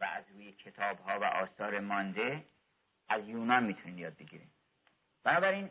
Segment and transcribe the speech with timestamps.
[0.00, 2.44] و از روی کتاب ها و آثار مانده
[3.08, 4.50] از یونان می‌تونیم یاد بگیریم.
[5.24, 5.70] بنابراین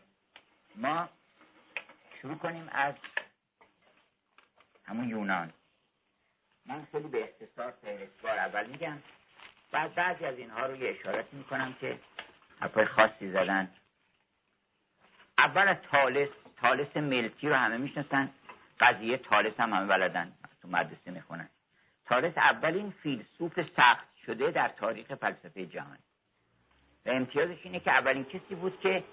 [0.76, 1.10] ما
[2.22, 2.96] شروع کنیم از
[4.85, 5.53] همون یونان.
[6.66, 8.98] من خیلی به اختصار فهرستوار اول میگم.
[9.71, 12.00] بعد بعضی از اینها رو یه اشارتی می‌کنم که
[12.59, 13.71] حرفای خاصی زدن.
[15.38, 18.30] اول از تالس تالس ملکی رو همه می‌شناسن.
[18.80, 20.34] قضیه تالس هم همه بلدن.
[20.62, 21.50] تو مدرسه می‌خونن.
[22.05, 25.98] تالس اولین فیلسوف سخت شده در تاریخ فلسفه جهان.
[27.06, 29.04] و امتیازش اینه که اولین کسی بود که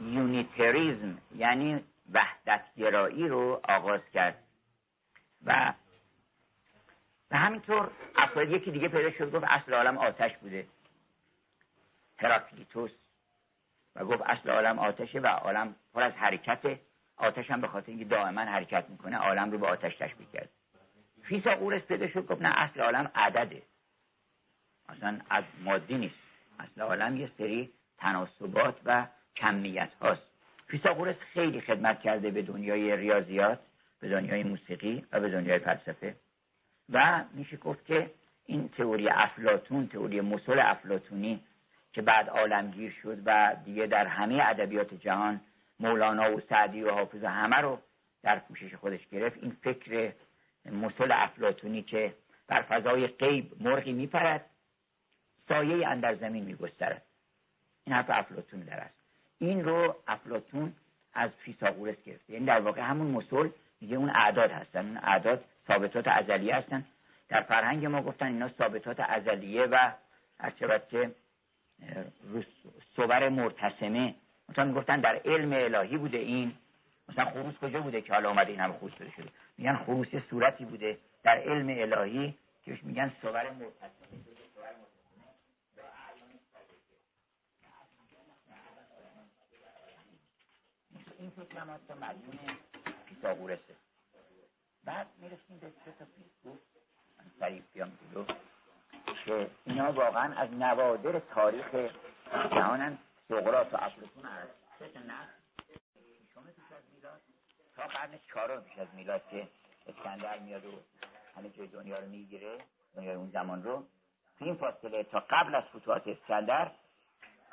[0.00, 4.42] یونیتریزم یعنی وحدتگرایی رو آغاز کرد.
[5.44, 5.74] و
[7.30, 10.66] و همینطور افراد یکی دیگه پیدا شد گفت اصل عالم آتش بوده.
[12.18, 12.90] هراکلیتوس.
[13.96, 16.78] و گفت اصل عالم آتشه و عالم پر از حرکت
[17.16, 20.48] آتش هم به خاطر اینکه دائما حرکت می‌کنه عالم رو به آتش تشبیه کرد
[21.22, 23.62] فیثاغورس پیدا شد گفت نه اصل عالم عدده.
[24.88, 26.14] اصلا از مادی نیست.
[26.58, 30.22] اصل عالم یه سری تناسبات و کمیت هاست.
[30.66, 33.58] فیثاغورس خیلی خدمت کرده به دنیای ریاضیات
[34.00, 36.16] به دنیای موسیقی و به دنیای فلسفه.
[36.92, 38.10] و میشه گفت که
[38.46, 41.40] این تئوری افلاتون تئوری مسل افلاتونی
[41.92, 45.40] که بعد عالمگیر شد و دیگه در همه ادبیات جهان
[45.80, 47.78] مولانا و سعدی و حافظ همه رو
[48.22, 50.12] در پوشش خودش گرفت این فکر
[50.70, 52.14] مسل افلاتونی که
[52.48, 54.44] در فضای غیب مرغی میپرد
[55.48, 57.02] سایه اندر زمین میگسترد.
[57.84, 58.94] این حرف افلاتون در است.
[59.38, 60.72] این رو افلاتون
[61.14, 62.32] از فیساغورس گرفته.
[62.32, 63.48] یعنی در واقع همون مسل
[63.80, 64.86] میگه اون اعداد هستن.
[64.86, 66.84] اون اعداد ثابتات ازلیه هستن.
[67.28, 69.90] در فرهنگ ما گفتن اینا ثابتات ازلیه و
[70.40, 71.10] هر که
[72.96, 74.14] صور مرتسمه.
[74.48, 76.54] مثلا می‌گفتن در علم الهی بوده این.
[77.08, 79.28] مثلا خروس کجا بوده که حالا آمده این همه خروس بده شده؟
[79.58, 84.18] میگن خروس صورتی بوده در علم الهی که میگن صور مرتسمه
[91.18, 92.38] این فکر هم حتی مدیون
[93.06, 93.74] پیتاغورسه.
[94.84, 96.58] بعد می‌رسیم به سه تا فیلسوف
[97.40, 98.24] سریع بیام جلو.
[99.24, 101.74] که اینا واقعا از نوادر تاریخ
[102.32, 102.98] جهانن
[103.28, 105.28] سقراط و افلاطون هست سه تا نه
[106.58, 107.20] پیش از میلاد
[107.78, 109.48] تا قرن چهارم پیش از میلاد که
[109.86, 110.70] اسکندر میاد و
[111.36, 112.58] همه جای دنیا رو می‌گیره
[112.96, 113.84] دنیای اون زمان رو.
[114.38, 116.70] تو این فاصله تا قبل از فتوحات اسکندر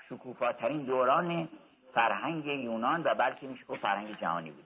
[0.10, 1.50] شکوفاترین دوران
[1.94, 4.66] فرهنگ یونان و بلکه میشه گفت فرهنگ جهانی بود.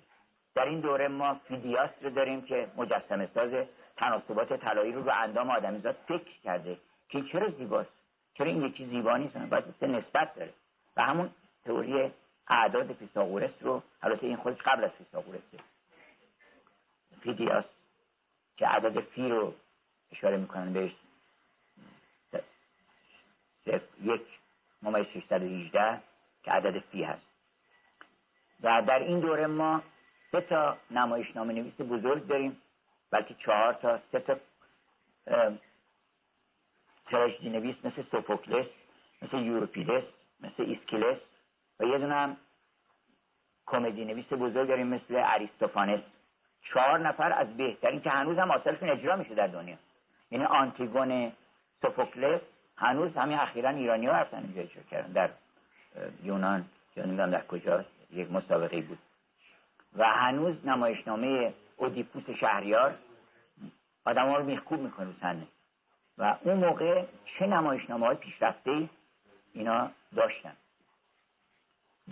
[0.56, 3.66] در این دوره ما فیدیاس رو داریم که مجسمه ساز
[3.98, 6.78] تناسبات طلایی رو رو اندام آدمیزاد فکر کرده
[7.10, 7.90] که چرا زیباست؟
[8.34, 10.54] چرا این یکی زیبا نیست؟ باید نسبت داره.
[10.98, 11.30] و همون
[11.66, 12.12] تئوری
[12.50, 15.60] اعداد فیثاغورس رو البته این خودش قبل از فیثاغورسه
[17.22, 17.66] فیدیاس
[18.58, 19.54] که عدد فی رو
[20.12, 20.92] اشاره می‌کنن بهش
[24.02, 24.22] یک
[24.82, 26.02] ممیز 618
[26.44, 27.22] که عدد فی هست.
[28.64, 29.84] و در این دوره ما
[30.32, 32.62] سه تا نمایشنامه نویس بزرگ داریم
[33.12, 34.38] بلکه چهار تا سه تا
[37.06, 38.66] تراژدی نویس مثل سوفوکلس
[39.22, 40.04] مثل یوروپیدس
[40.40, 41.18] مثل ایسکیلس
[41.80, 42.38] و یه دونه هم
[43.66, 46.00] کمدی نویس بزرگ داریم مثل اریستوفانس.
[46.62, 49.76] چهار نفر از بهترین که هنوز هم آثارشون اجرا میشه در دنیا.
[50.32, 51.32] یعنی آنتیگون
[51.82, 52.42] سوفوکلس
[52.78, 55.12] هنوز همین اخیرا ایرانی ها هستن اینجا اجرا کردن.
[55.14, 55.30] در
[56.24, 58.98] یونان یا نمی‌دونم در کجا یک مسابقه بود.
[59.98, 62.96] و هنوز نمایشنامه اودیپوس شهریار
[64.06, 65.48] آدم ها رو میخکوب می‌کنه سنه
[66.18, 68.90] و اون موقع چه نمایشنامه های پیشرفته
[69.54, 70.54] اینا داشتن.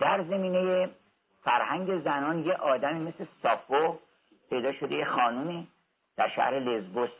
[0.00, 0.90] در زمینه
[1.42, 3.98] فرهنگ زنان یه آدمی مثل سافو
[4.50, 5.68] پیدا شده یه خانومی
[6.16, 7.10] در شهر لزبوس.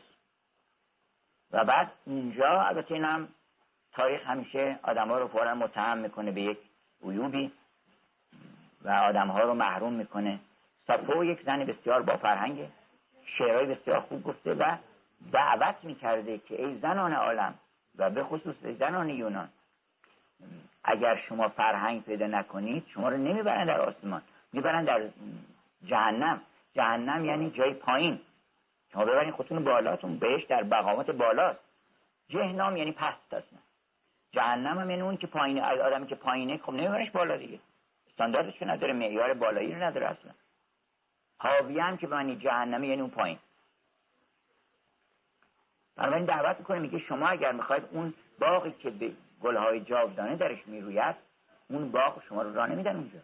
[1.51, 3.27] و بعد اینجا البته اینم
[3.93, 6.57] تاریخ همیشه آدم ها رو فورا متهم می‌کنه به یک
[7.03, 7.51] عیوبی
[8.81, 10.39] و آدم ها رو محروم می‌کنه.
[10.87, 12.69] سافو یک زن بسیار با فرهنگ
[13.25, 14.77] شعرهای بسیار خوب گفته و
[15.31, 17.53] دعوت می‌کرده که ای زنان عالم
[17.97, 19.49] و به خصوص زنان یونان
[20.83, 24.21] اگر شما فرهنگ پیدا نکنید شما رو نمی‌برن در آسمان
[24.53, 25.09] می‌برن در
[25.85, 26.41] جهنم.
[26.73, 28.19] جهنم یعنی جای پایین.
[28.93, 31.59] شما ببرین خودتون بالاتون بهش در بقامات بالاست.
[32.29, 33.59] جهنم یعنی پست اصلا
[34.31, 37.59] جهنم هم یعنی اون که پایینه آدمی که پایینه خب نمیبرنش بالا دیگه.
[38.09, 40.31] استانداردش نداره معیار بالایی رو نداره اصلا.
[41.37, 43.39] حاویه هم که معنی جهنمی یعنی اون پایین.
[45.95, 51.15] بنابراین دعوت می‌کنه میگه شما اگر می‌خواید اون باقی که به گلهای جاودانه درش می‌روید
[51.69, 53.19] اون باغ شما رو راه نمیدن اونجا.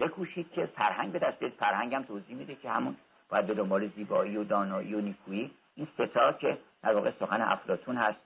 [0.00, 2.96] بکوشید که فرهنگ به دست فرهنگ هم توضیح میده که همون
[3.28, 5.54] باید به دنبال زیبایی و دانایی و نیکویی.
[5.74, 8.18] این ستا که در واقع سخن افلاتون هست.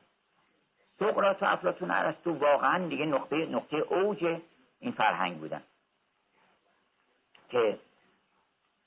[0.98, 4.40] سقراط و افلاتون ارسطو واقعا دیگه نقطه نقطه اوج
[4.80, 5.62] این فرهنگ بودن.
[7.48, 7.78] که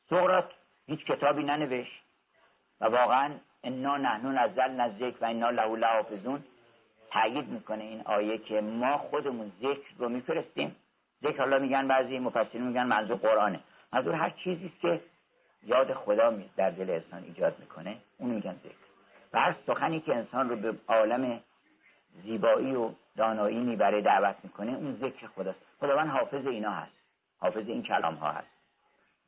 [0.10, 0.46] سقراط
[0.88, 2.04] هیچ کتابی ننوشت
[2.82, 3.34] و واقعا
[3.64, 6.44] انا نحن نزلنا الذکر و انا له لحافظون.
[7.12, 10.76] تایید می‌کنه این آیه که ما خودمون ذکر رو میفرستیم.
[11.24, 13.60] ذکر حالا میگن بعضی مفسرین میگن منظور قرآنه.
[13.94, 15.02] منظور هر چیزی که
[15.64, 18.76] یاد خدا در دل انسان ایجاد می‌کنه اون میگن ذکر.
[19.34, 21.40] و هر سخنی که انسان رو به عالم
[22.24, 25.60] زیبایی و دانایی می‌بره دعوت می‌کنه اون ذکر خداست.
[25.80, 26.92] خداوند حافظ اینا هست.
[27.40, 28.48] حافظ این کلام ها هست.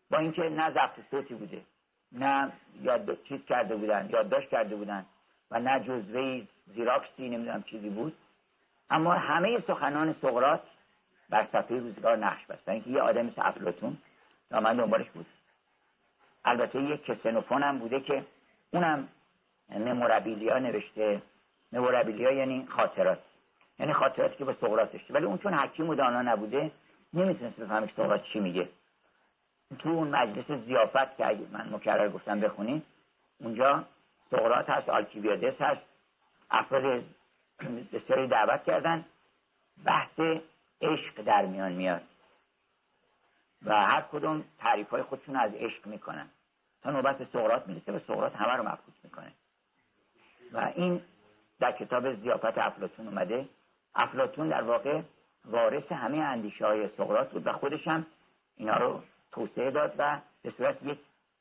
[0.09, 1.61] با اینکه نه ضبط صوتی بوده
[2.11, 2.51] نه
[2.81, 5.05] یاد چیز کرده بودن یادداشت کرده بودن
[5.51, 8.17] و نه جزوه زیراکسی نمی‌دونم چیزی بود.
[8.89, 10.61] اما همه سخنان سقراط
[11.29, 12.69] بر صفحه روزگار نقش بست.
[12.69, 13.97] اینکه یه آدم مثل افلاطون
[14.51, 15.25] من دنبالش بود.
[16.45, 18.25] البته یک کسنوفون هم بوده که
[18.73, 19.07] اونم
[19.69, 21.21] ممورابیلیا نوشته.
[21.71, 23.19] ممورابیلیا یعنی خاطرات.
[23.79, 25.13] یعنی خاطراتی که به سقراط داشته.
[25.13, 26.71] ولی اون چون حکیم و دانا نبوده
[27.13, 28.69] نمی‌تونست بفهمه که سقراط چی میگه.
[29.79, 32.83] تو اون مجلس زیافت که اگه من مکرر گفتم بخونیم
[33.39, 33.83] اونجا
[34.31, 35.81] سقراط هست آلکیویادس هست.
[36.53, 37.03] افراد
[37.93, 39.05] بسیاری دعوت کردن.
[39.85, 40.19] بحث
[40.81, 42.01] عشق در میان میاد.
[43.65, 46.29] و هر کدوم تعریف های خودشون از عشق می‌کنن.
[46.83, 49.31] تا نوبت سقراط می‌رسه و سقراط همه رو مبهوت می‌کنه.
[50.53, 51.01] و این
[51.59, 53.49] در کتاب زیافت افلاتون اومده.
[53.95, 55.01] افلاتون در واقع
[55.45, 58.05] وارث همه اندیشه های سقراط بود و خودش هم
[58.57, 60.99] اینا رو توسعه داد و به صورت یک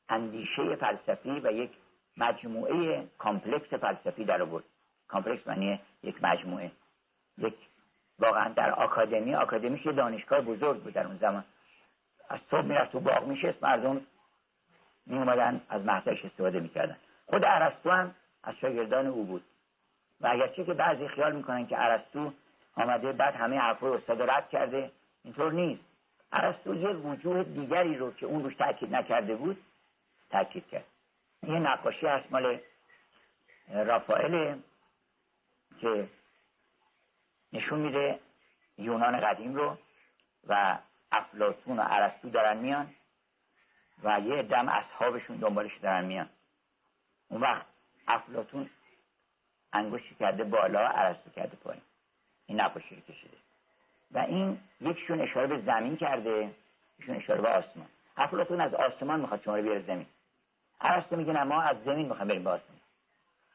[0.09, 1.71] اندیشه فلسفی و یک
[2.17, 4.63] مجموعه complex فلسفی در آورد.
[5.13, 6.71] complex معنی یک مجموعه.
[7.37, 7.53] یک
[8.19, 11.43] واقعا در آکادمی آکادمیش یه دانشگاه بزرگ بود در اون زمان.
[12.29, 14.01] از صبح می‌رفت تو باغ میشست مردم
[15.05, 16.97] می اومدن از محضرش استفاده می‌کردن.
[17.25, 19.43] خود ارسطو هم از شاگردان او بود.
[20.21, 22.33] و اگرچه که بعضی خیال می‌کنن که ارسطو
[22.75, 24.91] آمده بعد همه حرفای استاد رد کرده
[25.23, 25.83] اینطور نیست.
[26.31, 29.57] عرستو یه وجوه دیگری رو که اون روش تاکید نکرده بود
[30.29, 30.85] تاکید کرد.
[31.43, 32.59] یه نقاشی هست مال
[33.73, 34.55] رافائل
[35.81, 36.09] که
[37.53, 38.19] نشون میده
[38.77, 39.77] یونان قدیم رو
[40.47, 40.77] و
[41.11, 42.93] افلاتون و عرستو دارن میان
[44.03, 46.29] و یه دم اصحابشون دنبالش دارن میان.
[47.27, 47.65] اون وقت
[48.07, 48.69] افلاتون
[49.73, 51.81] انگشتی کرده بالا عرستو کرده پایین.
[52.45, 53.37] این نقاشی کشیده.
[54.11, 56.51] و این یکشون اشاره به زمین کرده
[56.99, 57.87] یکشون اشاره به آسمان.
[58.17, 60.05] افلاتون از آسمان می‌خواد شما رو بیاره زمین.
[60.81, 62.79] عرستو میگه نه ما از زمین می‌خوایم بریم به آسمان.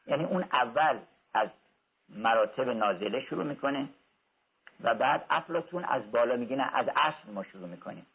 [0.07, 0.99] یعنی اون اول
[2.15, 3.89] مراتب نازله شروع می‌کنه
[4.83, 8.05] و بعد افلاتون از بالا میگه نه از اصل ما شروع می‌کنیم.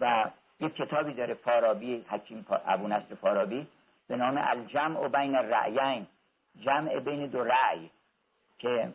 [0.00, 0.30] و
[0.60, 3.66] یک کتابی داره فارابی حکیم ابو نصر فارابی
[4.08, 6.06] به نام الجمع و بین الرعیین
[6.60, 7.90] جمع بین دو رعی
[8.58, 8.92] که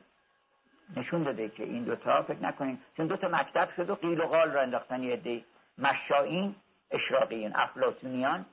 [0.98, 4.52] نشون داده که این دوتا فکر نکنیم چون دوتا مکتب شد و قیل و قال
[4.52, 5.44] را انداختن یه عده
[5.78, 6.56] مشائین
[6.92, 8.46] اشراقیین افلاتونیان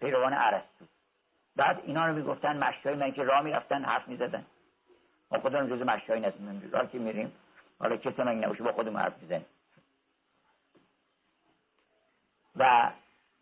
[0.00, 0.84] پیروان ارسطو
[1.56, 4.46] بعد اینا رو می‌گفتن مشایی من که راه می‌رفتن حرف می‌زدن.
[5.30, 7.32] ما خودمون جز مشایی نستیم راه که میریم.
[7.78, 9.46] حالا کسی من نباشه با خودمون حرف می‌زنیم
[12.56, 12.90] و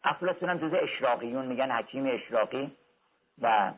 [0.05, 2.77] افلاتون هم جز اشراقیون میگن حکیم اشراقی
[3.43, 3.73] و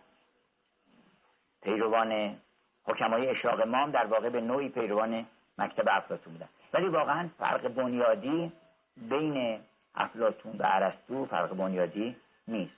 [1.63, 2.37] پیروان
[2.85, 5.27] حکمای اشراق مام در واقع به نوعی پیروان
[5.59, 6.49] مکتب افلاتون بودن.
[6.73, 8.53] ولی واقعا فرق بنیادی
[8.97, 9.61] بین
[9.95, 12.17] افلاتون و ارسطو فرق بنیادی
[12.49, 12.77] نیست.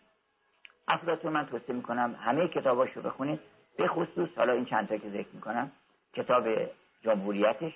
[0.88, 3.40] افلاتون من توصیه می‌کنم همه کتاباش رو بخونید.
[3.78, 5.72] به خصوص حالا این چند تا که ذکر می‌کنم
[6.12, 6.48] کتاب
[7.02, 7.72] جمهوریتش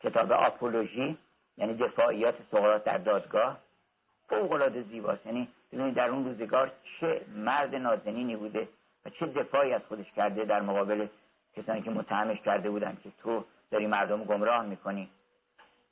[0.00, 1.18] کتاب آپولوژی
[1.56, 3.58] یعنی دفاعیات سقراط در دادگاه.
[4.28, 5.26] فوق العاده زیباست.
[5.26, 8.68] یعنی ببینید در اون روزگار چه مرد نازنینی بوده
[9.06, 11.06] و چه دفاعی از خودش کرده در مقابل
[11.56, 15.08] کسانی که متهمش کرده بودن که تو داری مردم گمراه می‌کنی.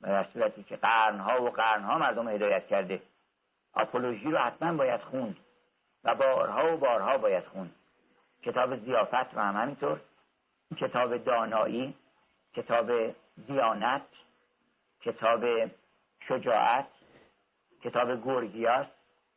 [0.01, 3.01] و در صورتی که قرنها و قرنها مردم هدایت کرده.
[3.73, 5.37] آپولوژی رو حتما باید خوند
[6.03, 7.75] و بارها و بارها باید خوند.
[8.43, 9.99] کتاب زیافت و هم همینطور.
[10.77, 11.95] کتاب دانایی
[12.53, 13.15] کتاب
[13.47, 14.05] دیانت
[15.01, 15.45] کتاب
[16.27, 16.87] شجاعت
[17.83, 18.87] کتاب گورگیاس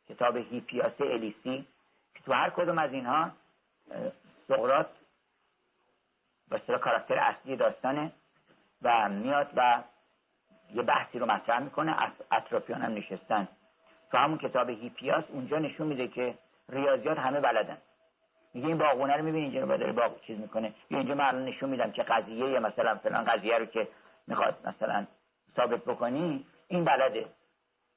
[0.09, 1.67] کتاب هیپیاس الیسی
[2.15, 3.31] که تو هر کدوم از اینها
[4.47, 4.89] سقرات
[6.49, 8.11] به کاراکتر اصلی داستانه
[8.81, 9.83] و میاد و
[10.73, 12.13] یه بحثی رو مطرح می‌کنه.
[12.31, 13.47] اطرافیان هم نشستن.
[14.11, 16.37] تو همون کتاب هیپیاس اونجا نشون میده که
[16.69, 17.77] ریاضیات همه بلدن.
[18.53, 20.73] میگه این باغونه رو می‌بینی اینجا داره باغ چیز می‌کنه.
[20.89, 23.87] یا اینجا من نشون میدم که قضیه مثلا فلان قضیه رو که
[24.27, 25.07] می‌خواد مثلا
[25.55, 27.25] ثابت بکنی این بلده.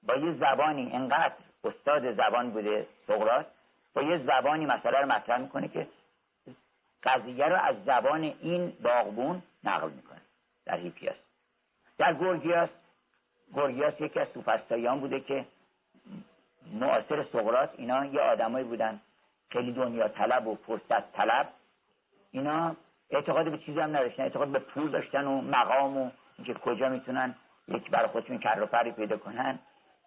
[0.03, 1.35] با یه زبانی انقدر
[1.65, 3.47] استاد زبان بوده سقراط
[3.95, 5.87] با یه زبانی مسئله رو مطرح می‌کنه که
[7.03, 10.21] قضیه رو از زبان این باغبون نقل می‌کنه.
[10.67, 11.17] در هیپیاس.
[11.99, 12.69] در گورگیاس
[13.53, 15.45] گورگیاس یکی از سوفستاییان بوده که
[16.73, 19.01] معاصر سقراط اینا یه آدمایی بودن.
[19.51, 21.49] خیلی دنیا طلب و فرصت طلب.
[22.31, 22.77] اینا
[23.11, 24.23] اعتقاد به چیزی هم نداشتن.
[24.23, 27.35] اعتقاد به پول داشتن و مقام و اینکه کجا می‌تونن
[27.69, 29.59] یک برای خودشون کر و فری پیدا کنن.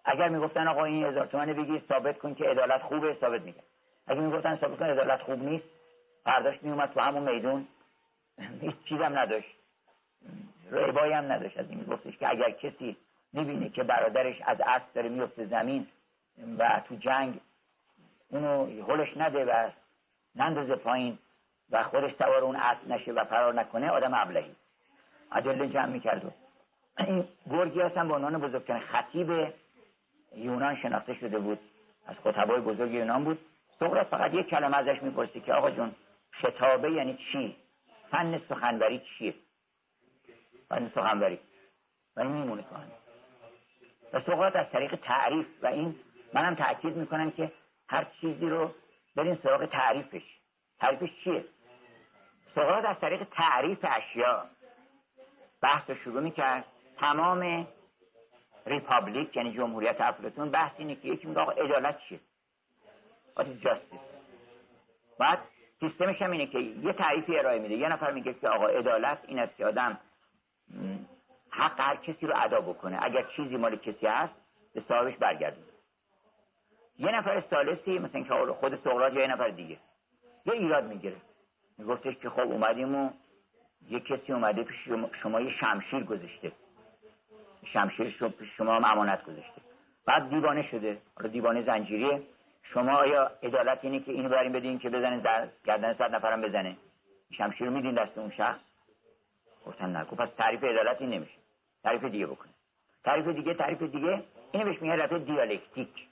[0.05, 3.63] اگر می‌گفتن آقا این هزار تومن بگیر ثابت کن که عدالت خوبه ثابت میگن
[4.07, 5.65] اگر می‌گفتن ثابت کن عدالت خوب نیست
[6.25, 7.67] برداشت میومد تو همون میدون.
[8.61, 9.55] هیچ چیزم نداشت.
[10.71, 12.97] ربایی هم نداشت از این میگفتش که اگر کسی
[13.33, 15.87] می‌بینه که برادرش از اسب داره میفته زمین
[16.57, 17.39] و تو جنگ
[18.29, 19.69] اونو هلش نده و
[20.35, 21.19] نندازه پایین
[21.71, 24.55] و خودش سوار اون اسب نشه و فرار نکنه آدم ابلهی.
[25.31, 26.35] عجله جمع می‌کرد.
[26.97, 29.53] این گورگیاس هم به عنوان بزرگترین خطیب
[30.35, 31.59] یونان شناخته شده بود.
[32.07, 33.39] از خطبای بزرگ یونان بود.
[33.79, 35.95] سقراط فقط یک کلمه ازش می‌پرسی که آقا جون
[36.41, 37.55] شتابه یعنی چی؟
[38.11, 39.33] فن سخنوری چیه؟
[40.69, 41.39] فن سخنوری.
[42.15, 42.65] و این میمونه
[44.13, 45.95] و سقراط از طریق تعریف و این
[46.33, 47.51] منم تاکید می‌کنم که
[47.89, 48.71] هر چیزی رو
[49.15, 50.23] برین سراغ تعریفش.
[50.79, 51.45] تعریفش چیه؟
[52.55, 54.45] سقراط از طریق تعریف اشیا.
[55.61, 56.65] بحث رو شروع می‌کرد.
[56.97, 57.67] تمام
[58.65, 62.19] Republic یعنی جمهوریت افلاطون بحث اینه که یکی میگه آقا عدالت چیه؟
[63.37, 63.99] Justice?
[65.19, 65.39] بعد
[65.79, 67.75] سیستمش هم اینه که یه تعریفی ارائه میده.
[67.75, 69.99] یه نفر میگه که آقا عدالت این است که آدم
[71.49, 72.99] حق هر کسی رو ادا بکنه.
[73.01, 74.33] اگر چیزی مال کسی هست
[74.73, 75.68] به صاحبش برگردونه.
[76.99, 79.77] یه نفر سالسی مثلا که خود سقراط یه نفر دیگه.
[80.45, 81.15] یه ایراد می‌گیره.
[81.77, 83.09] میگفتش که خب اومدیم و
[83.89, 84.77] یه کسی اومده پیش
[85.23, 86.51] شما یه شمشیر گذاشته.
[87.65, 89.61] شمشیر رو پیش شما امانت گذاشته.
[90.05, 90.97] بعد دیوانه شده.
[91.17, 92.21] حالا دیوانه زنجیریه.
[92.63, 96.77] شما آیا عدالت اینه که اینو بریم بدین که بزنه در گردن صد نفرم بزنه؟
[97.37, 98.59] شمشیر رو میدین دست اون شخص؟
[99.65, 100.03] گفتن نه.
[100.03, 101.37] پس تعریف عدالت نمیشه.
[101.83, 102.51] تعریف دیگه بکنه.
[103.03, 104.23] تعریف دیگه تعریف دیگه.
[104.51, 106.08] اینو بهش میگن رفع دیالکتیک.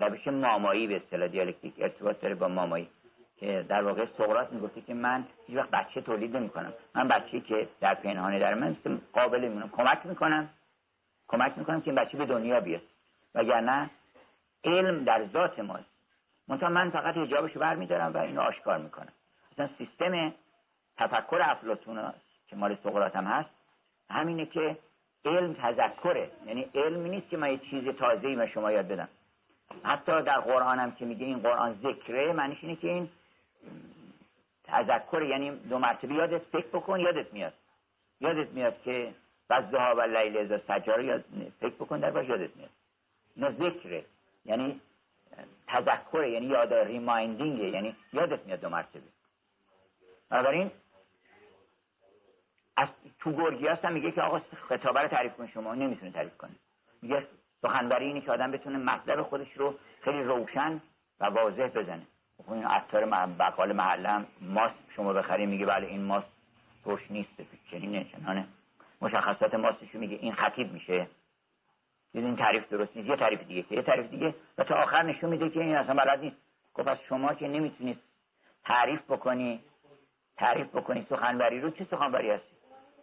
[0.00, 2.88] روش مامایی به اصطلاح دیالکتیک ارتباط داره با مامایی.
[3.36, 6.72] که در واقع سقراط می‌گفته که من هیچ وقت بچه تولید نمی‌کنم.
[6.94, 8.76] من بچه که در پنهانه در من
[9.12, 9.68] قابل میمونم.
[9.68, 10.48] کمک می‌کنم.
[11.28, 12.82] کمک می‌کنم که این بچه به دنیا بیاد.
[13.34, 13.90] وگرنه
[14.64, 15.84] علم در ذات ماست.
[16.48, 19.12] منتها من فقط حجابشو برمیدارم و اینو آشکار می‌کنم.
[19.52, 20.34] مثلا سیستم
[20.96, 22.12] تفکر افلاطون
[22.48, 23.50] که مال سقراط هم هست
[24.10, 24.78] همینه که
[25.24, 26.30] علم تذکره.
[26.46, 29.08] یعنی علم نیست که من یه چیز تازه‌ای به شما یاد بدم.
[29.84, 33.10] حتی در قرآن هم که میگه این قرآن ذکره معنیش اینه که این
[34.64, 37.52] تذکر یعنی دو مرتبه یادت فکر بکن یادت میاد.
[38.20, 39.14] یادت میاد که
[39.50, 41.24] ها و لیل ازا سجاره یاد
[41.60, 42.70] فکر بکن در باش یادت میاد.
[43.36, 44.04] اینا ذکره.
[44.44, 44.80] یعنی
[45.66, 49.00] تذکر یعنی یاد ریمایندینگه یعنی یادت میاد دو مرتبه.
[50.28, 50.70] بنابراین
[52.76, 55.74] از تو گرگیاس هم میگه که آقا خطابه رو تعریف کن شما.
[55.74, 56.50] نمی‌تونه تعریف کنه.
[57.02, 57.26] میگه
[57.62, 60.80] سخنوری اینه که آدم بتونه مطلب خودش رو خیلی روشن
[61.20, 62.06] و واضح بزنه.
[62.46, 64.74] خب این عطار بقال محله ماست.
[64.96, 66.26] شما بخری میگه بله این ماست.
[66.84, 67.30] روش نیست.
[67.70, 68.46] چنین چنانه.
[69.00, 70.16] مشخصات ماستشو میگه.
[70.16, 71.06] این خطیب میشه.
[72.14, 73.08] این تعریف درست نیست.
[73.08, 73.72] یه تعریف دیگه.
[73.72, 74.34] یه تعریف دیگه.
[74.58, 76.36] و تا آخر نشون میده که این اصلا بلد نیست.
[76.74, 77.98] گفت پس شما که نمی‌تونید
[78.64, 79.64] تعریف بکنی
[80.36, 82.56] تعریف بکنی سخنوری رو چه سخنوری هستی؟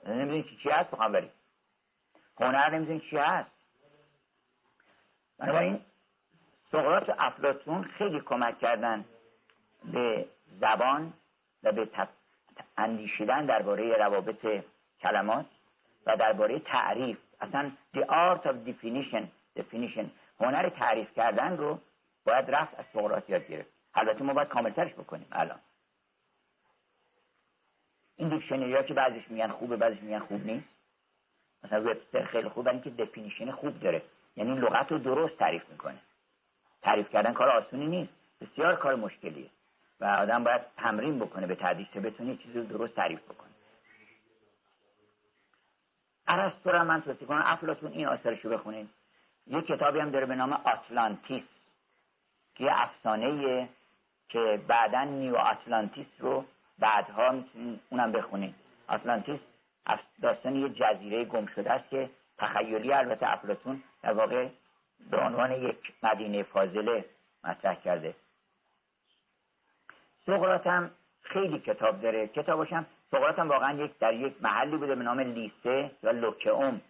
[0.05, 1.29] نمی‌دونی چی چی هست سخنوری؟
[2.39, 3.56] هنر نمی‌دونی چی هست؟
[5.39, 5.79] بنابراین
[6.71, 9.05] سقراط و افلاتون خیلی کمک کردن
[9.93, 10.25] به
[10.59, 11.13] زبان
[11.63, 11.89] و به
[12.77, 14.63] اندیشیدن درباره روابط
[14.99, 15.45] کلمات
[16.05, 17.17] و درباره تعریف.
[17.41, 19.23] اصلا the art of definition
[19.59, 20.05] definition
[20.39, 21.79] هنر تعریف کردن رو
[22.25, 23.69] باید رفت از سقراط یاد گرفت.
[23.93, 25.59] البته ما باید کاملترش بکنیم الان.
[28.15, 30.67] این دیکشنری ها که بعضیش میگن خوبه بعضیش میگن خوب نیست.
[31.63, 34.01] مثلا وبستر خیلی خوبه اینکه دفینیشن خوب داره.
[34.37, 35.97] یعنی لغت رو درست تعریف می‌کنه.
[36.81, 38.13] تعریف کردن کار آسونی نیست.
[38.41, 39.49] بسیار کار مشکلیه.
[39.99, 43.49] و آدم باید تمرین بکنه به تعدیش تا بتونه چیزی رو درست تعریف بکنه.
[46.27, 48.07] ارسطو رو من توصیه کنم افلاتون این
[48.43, 48.89] رو بخونید.
[49.47, 51.43] یه کتابی هم داره به نام آتلانتیس
[52.55, 53.69] که یه افسانه
[54.29, 56.45] که بعدا نیو آتلانتیس رو
[56.79, 58.55] بعدها می‌تونین اونم بخونید.
[58.87, 59.39] آتلانتیس
[60.21, 64.47] داستان یه جزیره گم شده است که تخیلی البته افلاتون در واقع
[65.09, 67.05] به عنوان یک مدینه فاضله
[67.43, 68.15] مطرح کرده.
[70.25, 70.91] سقراط هم
[71.21, 72.27] خیلی کتاب داره.
[72.27, 76.81] کتابش هم سقراط هم واقعا یک در یک محلی بوده به نام لیسه و لوکئوم.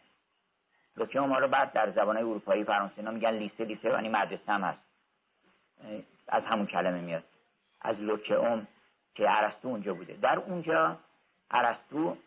[0.97, 3.65] لوکه ما رو بعد در زبان اروپایی فرانسه میگن لیسه.
[3.65, 4.79] لیسه یعنی مدرسه هم هست.
[6.27, 7.23] از همون کلمه میاد.
[7.81, 7.95] از
[8.29, 8.67] اوم
[9.15, 10.13] که عرستو اونجا بوده.
[10.13, 10.97] در اونجا
[11.51, 12.17] ارسطو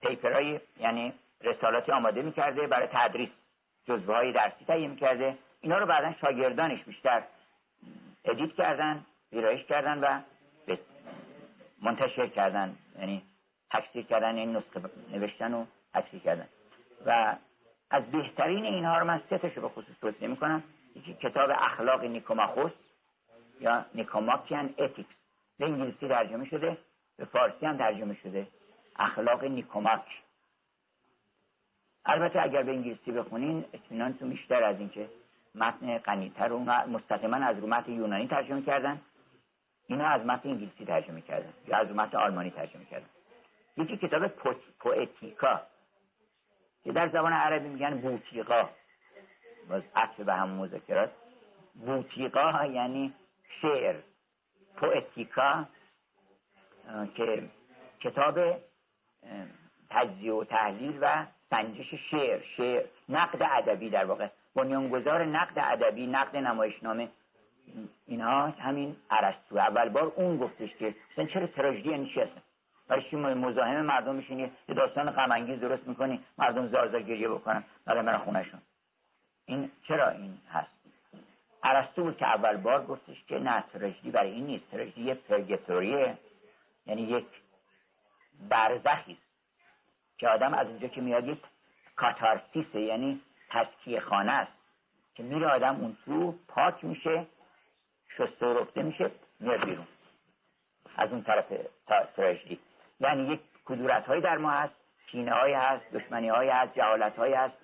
[0.00, 3.30] paper ای یعنی رسالاتی آماده می‌کرده برای تدریس.
[3.84, 5.38] جزوه های درسی تهیه می‌کرده.
[5.60, 7.22] اینا رو بعدا شاگردانش بیشتر
[8.24, 10.20] edit کردن ویرایش کردن و
[11.82, 12.76] منتشر کردن.
[12.98, 13.22] یعنی
[13.70, 15.64] تکثیر کردن این نسخه نوشتن و
[15.94, 16.48] تکثیر کردن.
[17.06, 17.36] و
[17.90, 20.62] از بهترین اینها رو من سه تاشو به خصوص توصیه می‌کنم.
[20.96, 22.72] یکی کتاب اخلاق نیکوماخوس
[23.60, 25.14] یا Nicomachean Ethics
[25.58, 26.78] به انگلیسی ترجمه شده
[27.16, 28.46] به فارسی هم ترجمه شده.
[28.96, 30.04] اخلاق نیکوماک.
[32.06, 35.08] البته اگر به انگلیسی بخونین اطمینانتون بیشتر از اینکه
[35.54, 39.00] متن غنیتر و مستقیما از رو متن یونانی ترجمه کردن.
[39.86, 43.06] اینا از متن انگلیسی ترجمه کردن یا از رو متن آلمانی ترجمه کردن.
[43.76, 44.26] یکی کتاب
[44.80, 45.62] پوئتیکا
[46.84, 48.68] که در زبان عربی میگن بوتیقا.
[49.68, 51.10] باز عطف به هم مذاکرات.
[51.74, 53.14] بوتیقا یعنی
[53.62, 53.96] شعر.
[54.76, 55.64] پوئتیکا
[57.14, 57.48] که
[58.00, 58.38] کتاب
[59.96, 64.28] تجزیه و تحلیل و سنجش شعر شعر نقد ادبی در واقع.
[64.54, 67.08] بنیانگذار نقد ادبی نقد نمایشنامه.
[68.06, 69.58] اینها همین ارسطو.
[69.58, 72.42] اول بار اون گفتش که چرا تراژدی یعنی چی هستن؟
[72.88, 77.64] برای چی مزاحم مردم میشین؟ یه داستان غم درست می‌کنی؟ مردم زار زار گریه بکنن.
[77.84, 78.60] برای من خونهشون.
[79.46, 80.70] این چرا این هست؟
[81.62, 84.70] ارسطو بود که اول بار گفتش که نه تراژدی برای این نیست.
[84.70, 86.18] تراژدی یه پرگتوریه.
[86.86, 87.26] یعنی یک
[88.48, 89.18] برزخی
[90.18, 91.38] که آدم از اونجا که میاد یک
[91.96, 93.20] کاتارسیسه یعنی
[93.50, 94.52] تسکیه خانه است
[95.14, 97.26] که میره آدم اون تو پاک میشه
[98.16, 99.86] شسته رفته میشه میاد بیرون.
[100.96, 101.44] از اون طرف
[102.16, 102.58] تراژدی.
[103.00, 104.74] یعنی یک کدورت هایی در ما هست
[105.06, 107.54] کینه هایی هست دشمنی هایی هست جهالت هایی هست.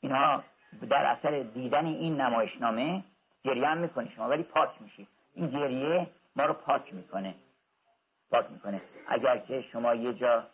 [0.00, 0.44] اینها
[0.90, 3.04] در اثر دیدن این نمایشنامه
[3.44, 5.08] گریه هم می‌کنه شما ولی پاک میشی.
[5.34, 6.06] این گریه
[6.36, 7.34] ما رو پاک می‌کنه.
[8.30, 8.80] پاک می‌کنه.
[9.08, 10.46] اگر که شما یه جا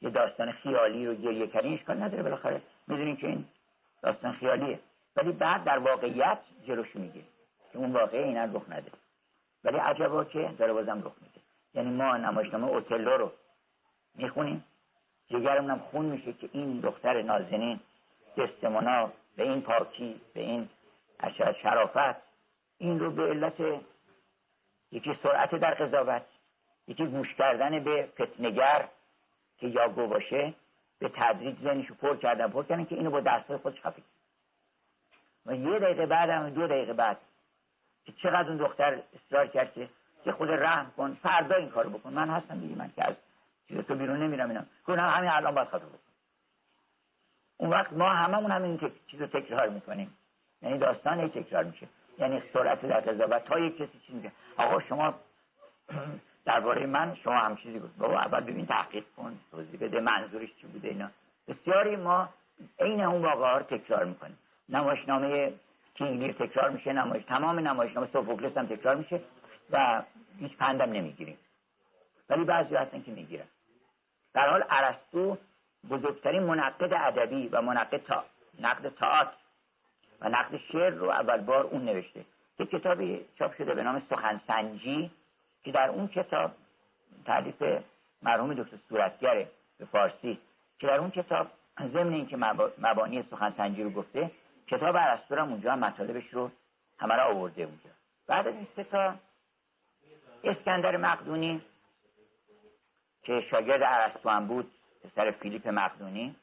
[0.00, 2.62] یه داستان خیالی رو گریه کردین اشکال نداره بالاخره.
[2.88, 3.44] می‌دونین که این
[4.02, 4.78] داستان خیالیه.
[5.16, 7.20] ولی بعد در واقعیت جلوش میگه
[7.72, 8.90] که اون واقعه اینا رخ نده.
[9.64, 11.40] ولی عجبا که داره بازم رخ میده.
[11.74, 13.32] یعنی ما نمایشنامه اوتلو رو
[14.14, 14.64] می‌خونیم.
[15.28, 17.80] جگرمون هم خون میشه که این دختر نازنین
[18.36, 20.68] دستمونا به این پاکی به این
[21.62, 22.16] شرافت
[22.78, 23.82] این رو به علت
[24.92, 26.22] یکی سرعت در قضاوت
[26.88, 28.88] یکی گوش کردن به فتنگر
[29.58, 30.54] که یاگو باشه
[30.98, 34.02] به تدریج ذهنشو پر کردن پر کردن که اینو با دستای خودش خفه
[35.46, 37.18] و یه دقیقه بعد هم دو دقیقه بعد
[38.04, 39.74] که چقدر اون دختر اصرار کرد
[40.24, 42.12] که خود رحم کن فردا این کارو بکن.
[42.12, 43.14] من هستم دیگه من که از
[43.68, 44.64] چیز تو بیرون نمیرم اینا.
[44.86, 45.98] گفتم همین الان باید خاطر بکن.
[47.56, 48.92] اون وقت ما هممون همین تک...
[49.06, 50.16] چیز رو تکرار می‌کنیم.
[50.62, 51.88] یعنی داستان تکرار میشه.
[52.18, 53.44] یعنی سرعت در قضاوت.
[53.44, 55.14] تا یک کسی چی میگه؟ آقا شما
[56.46, 57.96] درباره من شما هم چیزی گفت.
[57.98, 61.10] بابا اول ببین تحقیق کن توضیح بده منظورش چی بوده اینا.
[61.48, 62.28] بسیاری ما
[62.80, 64.38] عین اون واقعا رو تکرار می‌کنیم.
[64.68, 65.52] نمایشنامه
[65.94, 69.20] کینگلیر تکرار میشه نمایش تمام نمایشنامه سوفوکلس هم تکرار میشه
[69.70, 70.02] و
[70.38, 71.38] هیچ پندم نمی‌گیریم.
[72.30, 73.46] ولی بعضی هستن که می‌گیرن.
[74.34, 75.38] در حال ارسطو
[75.90, 78.24] بزرگترین منقد ادبی و منقد تا
[78.60, 79.36] نقد تئاتر
[80.20, 82.24] و نقد شعر رو اول بار اون نوشته.
[82.58, 85.10] یک کتابی چاپ شده به نام سخنسنجی.
[85.66, 86.50] که در اون کتاب
[87.24, 87.62] تعلیف
[88.22, 90.38] مرحوم دکتر صورتگره به فارسی
[90.78, 91.46] که در اون کتاب
[91.92, 92.36] ضمن اینکه
[92.78, 94.30] مبانی سخنسنجی رو گفته
[94.66, 96.50] کتاب ارسطو هم اونجا مطالبش رو
[96.98, 97.90] همه را آورده اونجا.
[98.26, 99.14] بعد از این سه
[100.44, 101.62] اسکندر مقدونی
[103.22, 104.72] که شاگرد ارسطو هم بود
[105.04, 106.36] پسر فیلیپ مقدونی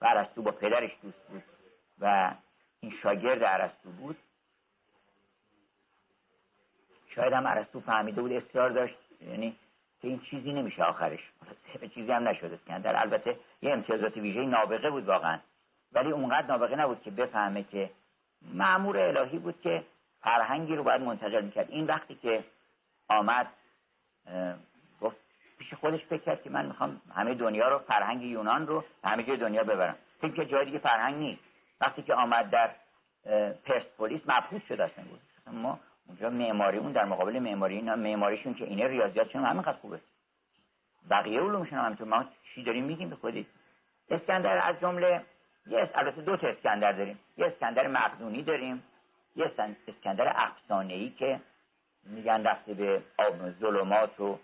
[0.00, 1.42] و ارسطو با پدرش دوست بود
[2.00, 2.34] و
[2.80, 4.16] این شاگرد ارسطو بود.
[7.16, 8.94] شاید هم ارسطو فهمیده بود اصرار داشت.
[9.20, 9.56] یعنی
[10.02, 11.20] که این چیزی نمیشه آخرش.
[11.94, 15.38] چیزی هم نشد اسکندر البته یه امتیازات ویژه نابغه بود واقعا.
[15.92, 17.90] ولی اونقدر نابغه نبود که بفهمه که
[18.54, 19.84] معمور الهی بود که
[20.20, 21.70] فرهنگی رو باید منتقل می‌کرد.
[21.70, 22.44] این وقتی که
[23.08, 23.46] آمد
[25.00, 25.16] گفت
[25.58, 29.36] پیش خودش فکر کرد که من می‌خوام همه دنیا رو فرهنگ یونان رو همه جای
[29.36, 29.96] دنیا ببرم.
[30.20, 31.42] فکر که جای دیگه فرهنگ نیست.
[31.80, 32.70] وقتی که آمد در
[33.64, 35.04] پرسپولیس مبهوت شد اصلا.
[35.04, 35.20] بود
[35.52, 40.00] ما اونجا معماری اون در مقابل معماری اینا معماریشون که اینه ریاضیاتشون همینقدر خوبه.
[41.10, 42.08] بقیه علومشون هم همینطور.
[42.08, 43.46] ما چی داریم میگیم به خودی؟
[44.10, 45.22] اسکندر از جمله
[45.66, 47.18] یه البته دو تا اسکندر داریم.
[47.36, 48.82] یه اسکندر مقدونی داریم.
[49.36, 49.52] یه
[49.88, 51.40] اسکندر افسانه ای که
[52.04, 54.38] میگن رفته به آب ظلمات و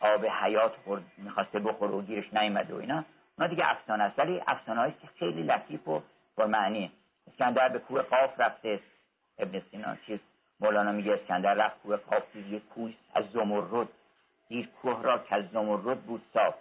[0.00, 3.04] آب حیات خورد می‌خواسته بخور و گیرش نیومده و اینا.
[3.38, 4.18] ما دیگه افسانه است.
[4.18, 6.02] ولی افسانه که خیلی لطیف و
[6.36, 6.92] با معنی
[7.32, 8.80] اسکندر به کوه قاف رفته.
[9.38, 10.18] ابن سینا چیز
[10.60, 13.88] مولانا میگه اسکندر رفت کوه قاف یه کوه از زمرد
[14.48, 16.54] دیر کوه را که از زمرد بود صاف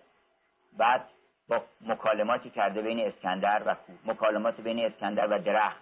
[0.77, 1.09] بعد
[1.47, 5.81] با مکالماتی کرده بین اسکندر و کوه مکالمات بین اسکندر و درخت.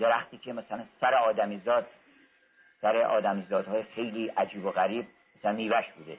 [0.00, 1.86] درختی که مثلا سر آدمیزاد
[2.82, 5.06] سر آدمیزادهای خیلی عجیب و غریب
[5.38, 6.18] مثلا میوش بوده.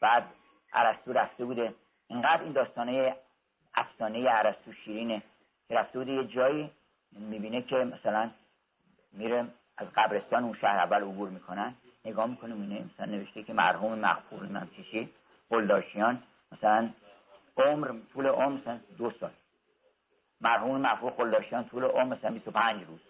[0.00, 0.24] بعد
[0.72, 1.74] عرستو رفته بوده.
[2.08, 3.16] اینقدر این داستانه
[3.74, 5.22] افسانه عرستو شیرینه
[5.68, 6.70] که رفته بوده یه جایی
[7.12, 8.30] می‌بینه که مثلا
[9.12, 9.44] میره
[9.76, 14.42] از قبرستان اون شهر اول عبور می‌کنن نگاه می‌کنه می‌بینه مثلا نوشته که مرحوم مغفور
[14.42, 15.08] من چیشی
[15.50, 16.22] قلداشیان.
[16.52, 16.88] مثلا
[17.56, 19.30] عمر طول عمر مثلا دو سال.
[20.40, 23.00] مرحوم مغفور قلداشیان طول عمر مثلا 25 روز.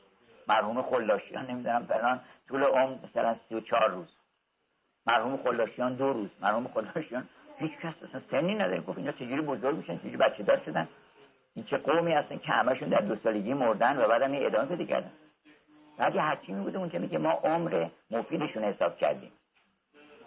[0.49, 4.09] مرحوم خلاشیان نمی‌دونم فلان طول عمر مثلا 34 روز.
[5.07, 6.31] مرحوم خلاشیان دو روز.
[6.41, 8.81] مرحوم خلاشیان هیچ کس اصلا سنی نداره.
[8.81, 10.89] گفت اینا چجوری بزرگ میشن چجوری بچه دار شدن؟
[11.55, 15.11] این چه قومی هستن که همشون در دو سالگی مردن و بعدم ادامه پیدا کردن.
[15.99, 19.33] بعد حکیمی بوده اونجا میگه ما عمر مفیدشون حساب کردیم.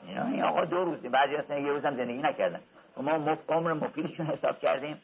[0.08, 2.62] اینا این آقا دو روزه بعضی اصلا یه روزم زندگی نکردن.
[2.98, 5.02] و ما عمر مفیدشون حساب کردیم.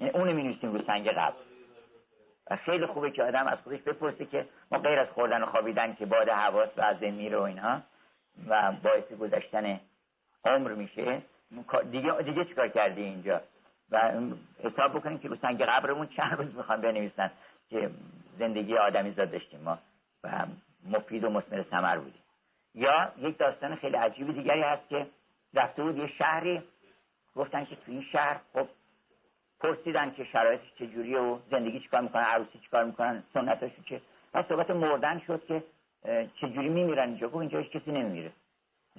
[0.00, 1.36] یعنی اونو می رو سنگ قبل.
[2.50, 5.94] و خیلی خوبه که آدم از خودش بپرسه که ما غیر از خوردن و خوابیدن
[5.94, 7.80] که باد حواس و از میره و اینها
[8.48, 9.80] و باعث گذشتن
[10.44, 11.22] عمر میشه
[11.90, 13.40] دیگه دیگه چیکار کردی اینجا؟
[13.90, 14.12] و
[14.64, 17.30] حساب بکنیم که رو سنگ قبرمون چند روز می‌خوان بنویسن
[17.70, 17.90] که
[18.38, 19.78] زندگی آدمی زاد داشتیم ما.
[20.24, 20.46] و
[20.90, 22.22] مفید و مثمر ثمر بودیم.
[22.74, 25.06] یا یک داستان خیلی عجیبی دیگری هست که
[25.54, 26.62] رفته بود یه شهری
[27.36, 28.68] گفتن که توی این شهر خب
[29.60, 34.00] پرسیدن که شرایطش چجوریه و زندگی چیکار می‌کنن عروسی چیکار می‌کنن سنتاشون چه.
[34.32, 35.62] پس صحبت مردن شد که
[36.40, 38.32] چجوری میمیرن اینجا؟ گفت اینجا هیچ کسی نمیمیره.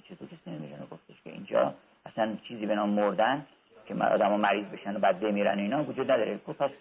[0.03, 1.73] چطور کسی نمیمیره؟ گفتش که اینجا
[2.05, 3.45] اصلا چیزی به نام مردن
[3.85, 6.37] که آدم مریض بشن و بعد بمیرن اینا وجود نداره.
[6.47, 6.71] گفت پس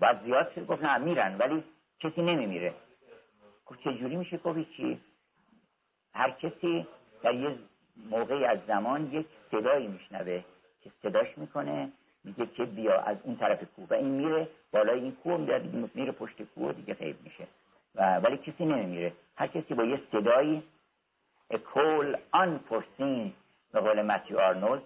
[0.00, 1.64] بعد زیاد گفت نه میرن ولی
[2.00, 2.74] کسی نمیمیره.
[3.76, 5.00] چجوری میشه گفت چی؟
[6.14, 6.86] هر کسی
[7.22, 7.58] در یه
[8.10, 10.44] موقعی از زمان یک صدایی میشنوه
[10.80, 11.92] که صداش می‌کنه
[12.24, 13.86] میگه که بیا از اون طرف کوه.
[13.90, 17.46] و این میره بالای این کوه دیگه میره پشت کوه دیگه غیب میشه.
[17.94, 19.12] و ولی کسی نمیمیره.
[19.36, 20.62] هر کسی با یه صدایی
[21.74, 23.30] کول unforeseen
[23.72, 24.82] به قول متیو آرنولد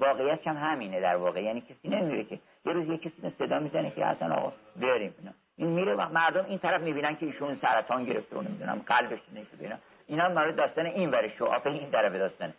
[0.00, 1.42] واقعیت هم همینه در واقع.
[1.42, 5.14] یعنی کسی نمیره که یه روز یه کسی صدا می‌زنه که اصلا آقا بریم
[5.58, 9.64] این میره و مردم این طرف می‌بینن که ایشون سرطان گرفته و نمی‌دونم قلبش نشده
[9.64, 12.54] اینا اینا مورد داستان این بره شو این طرف داستانه.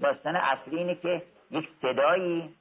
[0.00, 2.54] داستان اصلی اینه که یک صدایی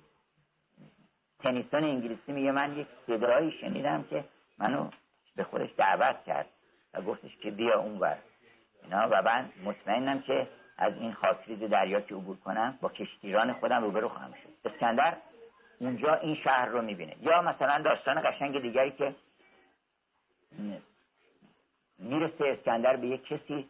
[1.40, 4.24] تنیسون انگلیسی میگه من یک صدایی شنیدم که
[4.58, 4.90] منو
[5.36, 6.48] به خودش دعوت کرد
[6.94, 8.18] و گفتش که بیا اونور
[8.84, 10.48] اینا و من مطمئنم که
[10.78, 14.70] از این خاکریز دریا که عبور کنم با کشتیران خودم روبرو خواهم شد.
[14.72, 15.18] اسکندر
[15.80, 17.16] اونجا این شهر رو می‌بینه.
[17.22, 19.16] یا مثلا داستان قشنگ دیگری که
[22.00, 23.70] می‌رسه اسکندر به یک کسی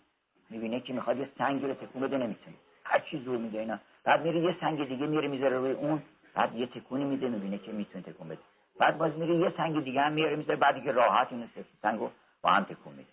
[0.49, 2.55] می‌بینه که می‌خواد یه سنگی رو تکون بده نمی‌تونه.
[2.83, 3.79] هر چی زور میده اینا.
[4.03, 6.01] بعد میره یه سنگ دیگه میره می‌ذاره روی اون
[6.33, 8.39] بعد یه تکونی میده می‌بینه که می‌تونه تکون بده.
[8.79, 11.49] بعد باز میره یه سنگ دیگه هم میاره می‌ذاره بعد که راحت این
[11.81, 12.09] سنگو
[12.41, 13.09] با هم تکون میده.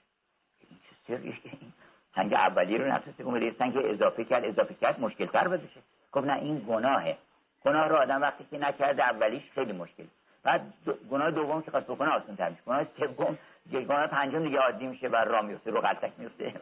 [2.14, 5.80] سنگ اولی رو نتونست تکون بده سنگ اضافه کرد اضافه کرد مشکل تر بشه.
[6.12, 7.16] گفت نه این گناهه.
[7.64, 10.04] گناه رو آدم وقتی که نکرده اولیش خیلی مشکل.
[10.42, 10.74] بعد
[11.10, 12.62] گناه دوم که خواست بکنه آسان تر میشه.
[12.66, 13.38] گناه سوم
[13.72, 16.55] گناه پنجم دیگه عادی میشه و راه میفته رو غلطک میفته.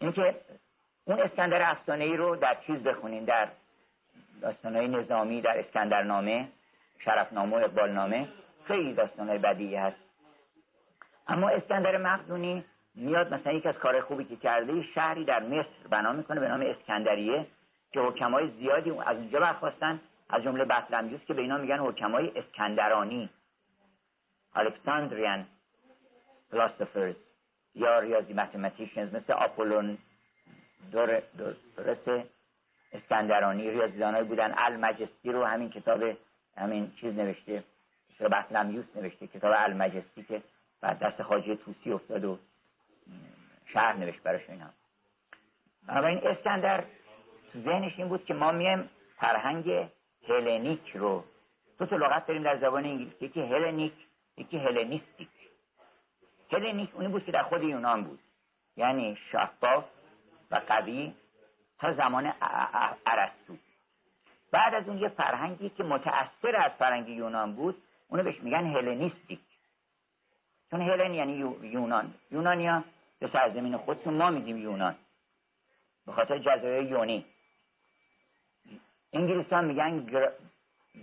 [0.00, 0.40] اینکه
[1.04, 3.48] اون اسکندر افسانه ای رو در چیز بخونین در
[4.40, 6.48] داستانهای نظامی در اسکندرنامه
[6.98, 8.28] شرفنامه و اقبالنامه
[8.64, 9.96] خیلی داستانهای بدی هست.
[11.28, 16.12] اما اسکندر مقدونی میاد مثلا یک از کار خوبی که کرده شهری در مصر بنا
[16.12, 17.46] می‌کنه به نام اسکندریه
[17.92, 20.00] که حکمای زیادی از اونجا برخواستن
[20.32, 23.30] از جمله بطلمیوس که به اینا میگن حکمای اسکندرانی.
[24.54, 25.46] الکساندریان
[26.52, 27.16] philosophers
[27.74, 29.98] یا ریاضی ماتماتیشنز مثل آپولون
[30.92, 31.22] دور
[31.76, 32.26] درست
[32.92, 34.54] اسکندرانی ریاضیدانایی بودن.
[34.56, 36.02] المجستی رو همین کتاب
[36.56, 37.64] همین چیز نوشته
[38.20, 40.42] بطلمیوس نوشته کتاب المجستی که
[40.80, 42.38] بعد دست خاجه توسی افتاد و
[43.72, 44.70] شهر نوشت براش اینا.
[45.88, 46.84] بنابراین اسکندر
[47.64, 49.88] ذهنش این بود که ما میایم فرهنگ
[50.28, 51.24] هلنیک رو.
[51.78, 53.24] دو تا لغت داریم در زبان انگلیسی.
[53.24, 53.92] یکی هلنیک
[54.36, 55.28] یکی هلنیستیک.
[56.52, 58.18] هلنیک اونی بود که در خود یونان بود.
[58.76, 59.84] یعنی شفاف
[60.50, 61.14] و قوی
[61.78, 62.32] تا زمان
[63.06, 63.56] ارسطو.
[64.50, 69.40] بعد از اون یه فرهنگی که متأثر از فرهنگ یونان بود اونو بهش میگن هلنیستیک.
[70.70, 72.14] چون هلن یعنی یونان.
[72.30, 72.84] یونانیا
[73.18, 74.96] به سرزمین خودتون ما میگیم یونان.
[76.06, 77.24] به خاطر جزایر یونی.
[79.12, 80.06] انگلیس ها میگن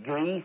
[0.05, 0.43] گریس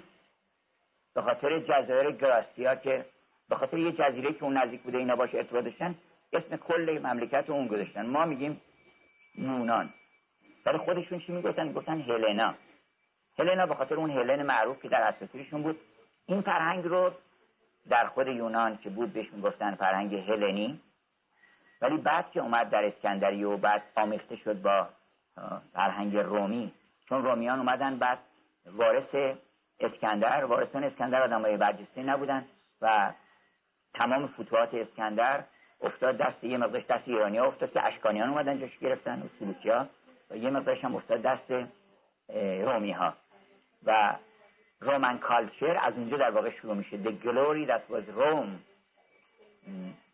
[1.15, 3.05] به خاطر جزایر گراسیا که
[3.49, 5.95] به خاطر یه جزیره که اون نزدیک بوده اینا باشه ارتباط داشتن
[6.33, 8.07] اسم کل مملکت اون گذاشتن.
[8.07, 8.61] ما میگیم
[9.35, 9.91] یونان.
[10.67, 12.55] ولی خودشون چی می‌گفتن؟ گفتن هلنا.
[13.39, 15.81] هلنا به خاطر اون هلن معروف که در اساطیرشون بود.
[16.27, 17.11] این فرهنگ رو
[17.89, 20.81] در خود یونان که بود بهش می‌گفتن فرهنگ هلنی.
[21.83, 24.89] ولی بعد که اومد در اسکندریه و بعد آمیخته شد با
[25.73, 26.73] فرهنگ رومی
[27.09, 28.19] چون رومیان اومدن بعد
[28.67, 29.37] وارث
[29.81, 32.45] اسکندر وارثان اسکندر آدمای برجسته نبودن
[32.81, 33.13] و
[33.95, 35.45] تمام فتوحات اسکندر
[35.81, 39.87] افتاد دست یه مقدارش دست ایرانی افتاد که اشکانیان اومدن جاش گرفتن و سلوکی ها
[40.31, 41.53] و یه مقدارش هم افتاد دست
[42.65, 43.15] رومی ها
[43.87, 44.17] و
[44.81, 47.03] رومن کالچر از اونجا در واقع شروع میشه.
[47.03, 48.59] The glory that was Rome.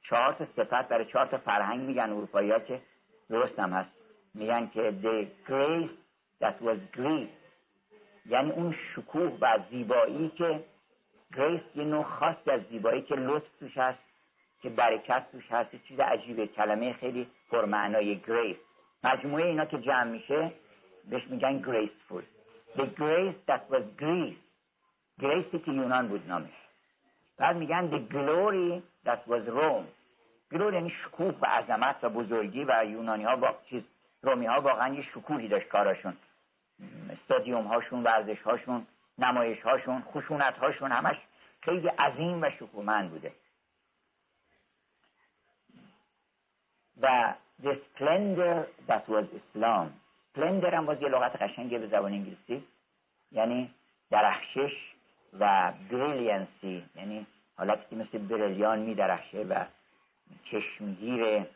[0.03, 2.81] چهار تا صفت برای چهار تا فرهنگ میگن اروپایی ها که
[3.31, 3.91] درست هم هست.
[4.35, 6.00] میگن که The grace
[6.41, 7.41] that was Greece
[8.27, 10.65] یعنی اون شکوه و زیبایی که
[11.37, 13.99] grace یه نوع خاص از زیبایی که لطف توش هست
[14.63, 18.57] که برکت توش هست چیز عجیبه کلمه خیلی پرمعنای grace
[19.05, 20.53] مجموعه اینا که جمع میشه
[21.11, 22.23] بهش میگن graceful
[22.77, 24.39] The grace that was Greece.
[25.21, 26.51] grace ی که یونان بود نامش.
[27.39, 29.87] بعد میگن The glory that was Rome.
[30.53, 33.83] گلور یعنی شکوه و عظمت و بزرگی و یونانی ها با چیز
[34.23, 36.17] رومی ها واقعا یه شکوهی داشت کاراشون.
[37.11, 38.87] استادیوم هاشون ورزش هاشون
[39.19, 41.17] نمایش هاشون خشونت هاشون همش
[41.61, 43.33] خیلی عظیم و شکومند بوده.
[47.03, 49.87] و the splendor that was Islam.
[50.35, 52.65] Splendor هم باز یه لغت قشنگه به زبان انگلیسی.
[53.33, 53.71] یعنی
[54.11, 54.73] درخشش
[55.41, 59.65] و بریلینسی یعنی حالتی که مثل بریلیان می درخشه و
[60.45, 61.47] چشمگیر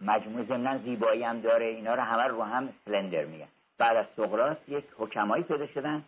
[0.00, 1.64] مجموع ضمنا زیبایی هم داره.
[1.64, 3.48] اینا رو همه رو هم سلندر میگن.
[3.78, 6.04] بعد از سقراط یک حکمایی پیدا شدن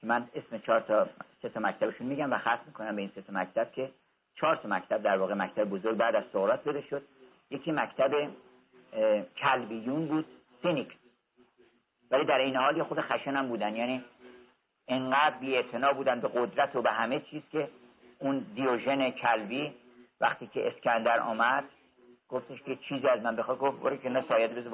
[0.00, 1.08] که من اسم چهار تا
[1.42, 3.90] سه تا مکتبشون میگم و ختم می‌کنم به این سه تا مکتب که
[4.34, 7.02] چهار تا مکتب در واقع مکتب بزرگ بعد از سقراط پیدا شد.
[7.50, 8.28] یکی مکتب
[9.36, 10.26] کلبیون بود
[10.62, 10.96] سینیک
[12.10, 13.76] ولی در این حال یه خود خشن بودن.
[13.76, 14.04] یعنی
[14.88, 15.62] انقدر بی
[15.96, 17.68] بودن به قدرت و به همه چیز که
[18.18, 19.74] اون دیوژن کلبی
[20.20, 21.64] وقتی که اسکندر آمد
[22.28, 24.66] گفتش که چیزی از من بخواد گفت برو که نه سایت بز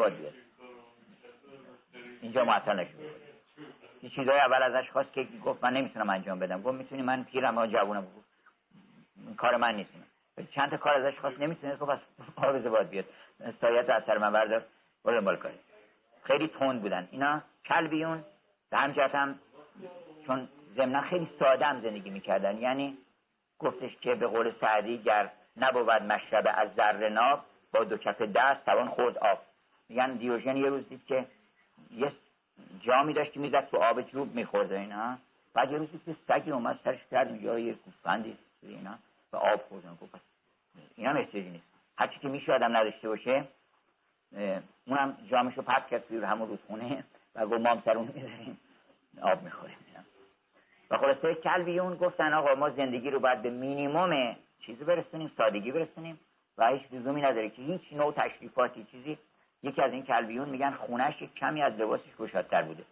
[2.26, 2.94] اینجا معطل نشد.
[4.02, 6.62] یه چیزای اول ازش خواست که گفت من نمی‌تونم انجام بدم.
[6.62, 8.06] گفت می‌تونی من پیرم و جوونم.
[9.26, 9.90] این کار من نیست.
[10.50, 12.02] چند تا کار ازش خواست نمی‌تونه گفت
[12.36, 13.04] پا بز باد بیاد.
[13.60, 14.64] سایت از سر من بردار
[15.04, 15.54] برو دنبال کاری
[16.22, 17.08] خیلی تند بودن.
[17.10, 18.24] اینا کلبیون
[18.70, 19.38] به همجهت هم
[20.26, 22.58] چون ضمنا خیلی ساده هم زندگی می‌کردن.
[22.58, 22.98] یعنی
[23.58, 28.64] گفتش که به قول سعدی گر نبود مشربه از ذره ناب با دو کف دست
[28.64, 29.38] توان خورد آب.
[29.88, 31.26] میگن دیوژن یه روز دید که
[31.90, 32.12] یه
[32.80, 35.18] جامی داشت که می‌زد تو آب جوب میخورده اینا.
[35.54, 38.98] بعد یه روزی که سگی اومد سرش کرد یا یه گوسفندی اینا
[39.32, 40.20] و آب خوردن گفت
[40.96, 41.64] اینا هم نیست.
[41.98, 43.44] هرچی که میشه آدم نداشته باشه
[44.86, 48.60] اونم جامشو پرت کرد توی همون رودخونه و گفت ما سر اون می‌ذاریم.
[49.22, 49.76] آب می‌خوریم.
[50.90, 56.20] و خلاصه کلبیون گفتن آقا ما زندگی رو باید به مینیموم چیزی برسونیم سادگی برسونیم
[56.58, 59.18] و هیچ لزومی نداره که هیچ نوع تشریفاتی چیزی
[59.62, 62.84] یکی از این کلبیون میگن خونش کمی از لباسش گشادتر بوده.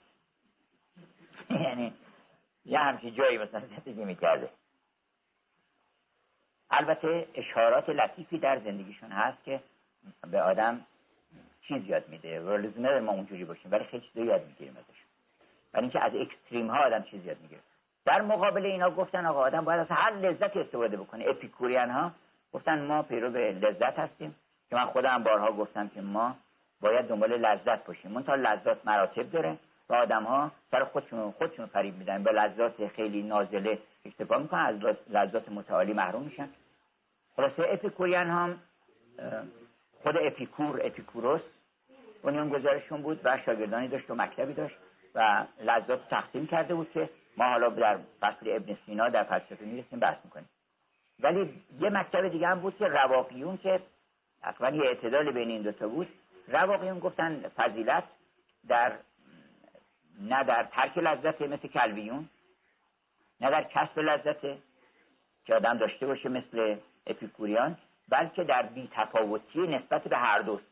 [1.64, 1.92] یعنی
[2.64, 4.50] یه همچین جایی مثلا زندگی می‌کرده.
[6.70, 9.60] البته اشارات لطیفی در زندگیشون هست که
[10.30, 10.80] به آدم
[11.68, 12.40] چیز یاد میده.
[12.40, 14.94] و لزومه ما اونجوری باشیم ولی خیلی چیزا یاد می‌گیریم ازشون
[15.74, 17.60] ولی اینکه از اکستریم ها آدم چیز یاد می‌گیره.
[18.04, 21.24] در مقابل اینا گفتن آقا آدم باید از هر لذت استفاده بکنه.
[21.28, 22.12] اپیکوریان ها
[22.52, 24.34] گفتن ما پیرو به لذت هستیم
[24.70, 26.36] که من خودم بارها گفتم که ما
[26.84, 28.10] باید دنبال لذت باشیم.
[28.10, 29.56] من تا لذت مراتب داره
[29.88, 32.22] و آدم ها سر خودشون خودشون فریب میدن.
[32.22, 34.60] به لذات خیلی نازله اکتفا می‌کنن.
[34.60, 36.48] از لذات متعالی محروم میشن.
[37.36, 38.58] خلاصه اپیکوریان هم
[40.02, 41.40] خود اپیکور اپیکوروس
[42.24, 44.76] گذارشون بود و شاگردانی داشت و مکتبی داشت
[45.14, 49.98] و لذات تقسیم کرده بود که ما حالا در فصل ابن سینا در فلسفه می‌رسیم
[49.98, 50.48] بحث می‌کنیم.
[51.20, 53.80] ولی یه مکتب دیگه هم بود که رواقیون که
[54.42, 56.08] تقریبا یه اعتدال بین این دوتا بود.
[56.48, 58.04] رواقیون گفتن فضیلت
[58.68, 58.92] در
[60.20, 62.28] نه در ترک لذت مثل کلویون
[63.40, 64.40] نه در کسب لذت
[65.44, 66.76] که آدم داشته باشه مثل
[67.06, 67.76] اپیکوریان
[68.08, 70.64] بلکه در بی تفاوتی نسبت به هر دوست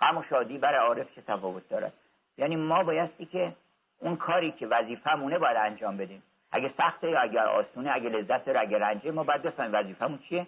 [0.00, 1.92] غم و شادی برای عارف چه تفاوت دارد.
[2.38, 3.52] یعنی ما بایستی که
[3.98, 6.22] اون کاری که وظیفمونه باید انجام بدیم.
[6.52, 10.46] اگه سخته یا اگر آسونه اگه لذت داره اگه رنجه ما باید بفهمیم وظیفمون چیه.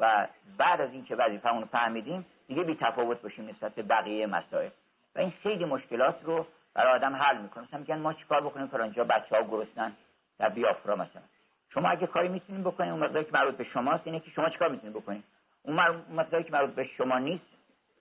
[0.00, 0.26] و
[0.58, 4.70] بعد از اینکه وظیفمون رو فهمیدیم دیگه بی تفاوت باشیم نسبت به بقیه مسائل.
[5.14, 7.64] و این خیلی مشکلات رو برای آدم حل می‌کنه.
[7.64, 9.92] مثلا میگن ما چیکار بکنیم فرانجا بچه ها گرسنن
[10.38, 11.22] در بیافرا مثلا.
[11.70, 14.68] شما اگه کاری می‌تونید بکنید اون مقداری که مربوط به شماست اینه که شما چیکار
[14.68, 15.24] می‌تونید بکنید؟
[15.62, 15.76] اون
[16.10, 17.44] مقداری که مربوط به شما نیست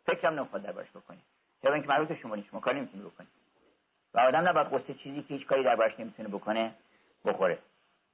[0.06, 1.22] فکرم نمی‌خواد دربارش بکنید.
[1.62, 3.30] چرا اینکه مربوط به شما نیست شما کاری نمی‌تونید بکنید.
[4.14, 6.72] و آدم نباید قصه چیزی که هیچ کاری دربارش نمی‌تونه بکنه
[7.26, 7.60] بخوره.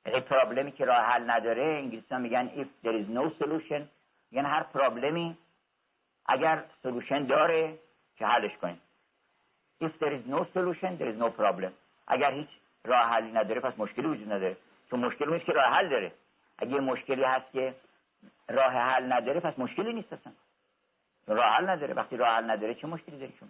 [0.05, 3.81] یعنی پرابلمی که راه حل نداره انگلیسی میگن if there is no solution
[4.31, 5.37] یعنی هر پرابلمی
[6.25, 7.79] اگر سلوشن داره
[8.15, 8.81] که حلش کنید
[9.83, 11.71] if there is no solution there is no problem.
[12.07, 12.49] اگر هیچ
[12.85, 14.57] راه حلی نداره پس مشکلی وجود نداره.
[14.89, 16.11] چون مشکلی نیست که راه حل داره.
[16.57, 17.75] اگه مشکلی هست که
[18.49, 20.33] راه حل نداره پس مشکلی نیست اصلا.
[21.27, 21.93] راه حل نداره.
[21.93, 23.49] وقتی راه حل نداره چه مشکلی داری شما؟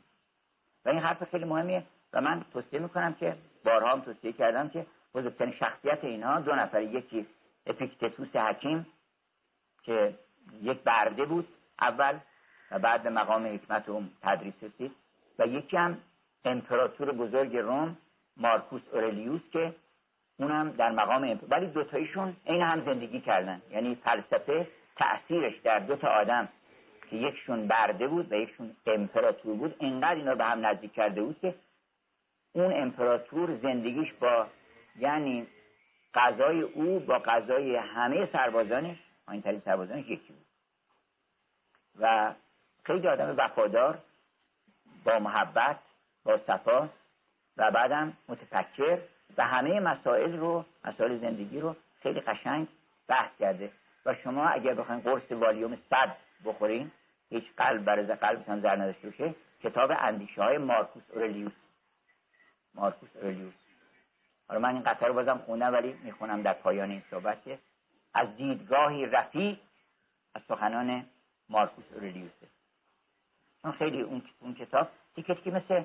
[0.86, 1.84] و این حرف خیلی مهمیه.
[2.14, 6.82] و من توصیه می‌کنم که بارها هم توصیه کردم که بزرگترین شخصیت اینها دو نفر.
[6.82, 7.28] یکی
[7.66, 8.88] اپیکتتوس حکیم
[9.84, 10.16] که
[10.62, 11.48] یک برده بود.
[11.82, 12.20] اول
[12.72, 14.92] و بعد مقام حکمت و تدریس رسید.
[15.40, 15.98] و یکی هم
[16.46, 17.98] امپراتور بزرگ روم
[18.38, 19.76] مارکوس اورلیوس که
[20.40, 23.62] اونم در مقام امپراتور ولی دوتایشون این هم زندگی کردن.
[23.72, 26.50] یعنی فلسفه تأثیرش در دو تا آدم
[27.10, 31.40] که یکشون برده بود و یکشون امپراتور بود اینقدر اینا به هم نزدیک کرده بود
[31.42, 31.56] که
[32.54, 34.48] اون امپراتور زندگیش با
[35.00, 35.48] یعنی
[36.14, 38.98] غذای او با غذای همه سربازانش
[39.32, 40.46] این ترین سربازانش یکی بود.
[42.00, 42.34] و
[42.92, 43.98] خیلی آدم وفادار
[45.04, 45.80] با محبت
[46.24, 46.90] با صفا
[47.58, 48.98] و بعدم متفکر
[49.38, 52.68] و همه مسائل رو مسائل زندگی رو خیلی قشنگ
[53.08, 53.72] بحث کرده.
[54.06, 56.92] و شما اگر بخواین قرص والیوم صد بخورین
[57.30, 59.36] هیچ قلب برز قلبتان زر نداشته باشه.
[59.64, 61.54] کتاب اندیشه های مارکوس اورلیوس.
[62.76, 63.54] مارکوس اورلیوس.
[64.48, 67.38] حالا من این قطعه رو بازم خونم ولی می‌خونم در پایان این صحبت.
[68.14, 69.58] از دیدگاهی رفیع
[70.36, 71.06] از سخنان
[71.50, 72.61] مارکوس اورلیوسه.
[73.64, 75.84] اون خیلی اون, اون کتاب تیکت که مثل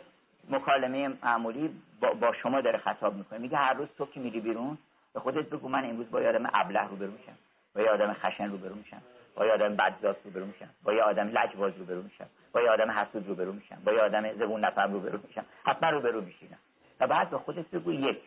[0.51, 3.39] مکالمه معمولی با, با شما داره خطاب می‌کنه.
[3.39, 4.79] میگه هر روز تو که میری بیرون
[5.15, 7.39] به خودت بگو من امروز با آدم ابله رو میشم
[7.75, 9.03] با یه آدم خشن رو میشم
[9.35, 12.91] با یه آدم بدذات رو میشم با یه آدم لجباز رو میشم با یه آدم
[12.91, 15.45] حسود رو میشم با یه آدم زبون نفر رو میشم.
[15.65, 16.59] حتما رو برو میشینم.
[17.01, 18.19] و بعد به خودت بگو یک.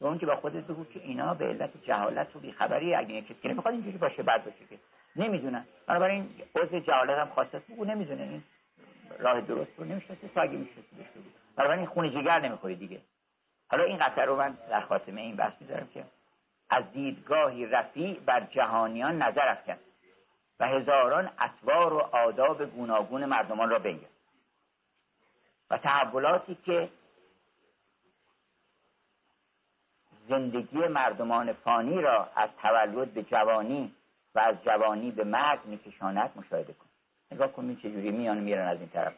[0.00, 3.34] و اون که با خودت بگو که اینا به علت جهالت و بیخبری اگه کسی
[3.42, 4.78] که نمی‌خواد اینجوری باشه بد باشه که.
[5.16, 8.42] نمی‌دونن بنابراین عضو جهالت هم خواستت بگو نمی‌دونه این
[9.20, 13.00] راه درست رو نمی‌شناسه تو اگه می‌شناسی بهش بگو بنابراین خون جگر نمی‌خوری دیگه.
[13.68, 16.04] حالا این قطعه رو من در خاتمه این بحث می‌ذارم که
[16.70, 19.76] از دیدگاهی رفیع بر جهانیان نظر افکن
[20.60, 24.08] و هزاران اطوار و آداب گوناگون مردمان را بنگر
[25.70, 26.88] و تحولاتی که
[30.28, 33.94] زندگی مردمان فانی را از تولد به جوانی
[34.34, 36.89] و از جوانی به مرگ میکشاند مشاهده کن.
[37.32, 39.12] نگاه کنید چجوری میان میرن از این طرف.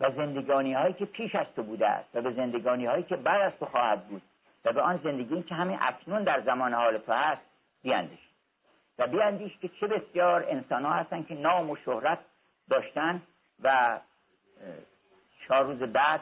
[0.00, 3.40] و زندگانی هایی که پیش از تو بوده است و به زندگانی هایی که بعد
[3.40, 4.22] از تو خواهد بود
[4.64, 7.42] و به آن زندگی که همین اکنون در زمان حال تو هست
[7.82, 8.18] بیاندیش.
[8.98, 12.18] و بیاندیش که چه بسیار انسان ها هستن که نام و شهرت
[12.70, 13.22] داشتن
[13.62, 14.00] و
[15.48, 16.20] چهار روز بعد